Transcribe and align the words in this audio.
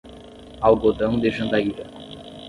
Algodão 0.59 1.19
de 1.21 1.29
Jandaíra 1.29 1.85